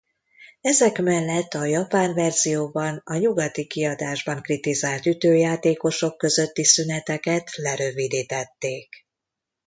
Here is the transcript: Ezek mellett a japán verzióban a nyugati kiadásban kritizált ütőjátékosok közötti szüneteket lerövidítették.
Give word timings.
Ezek 0.61 1.01
mellett 1.01 1.53
a 1.53 1.63
japán 1.65 2.13
verzióban 2.13 3.01
a 3.05 3.17
nyugati 3.17 3.67
kiadásban 3.67 4.41
kritizált 4.41 5.05
ütőjátékosok 5.05 6.17
közötti 6.17 6.63
szüneteket 6.63 7.49
lerövidítették. 7.55 9.05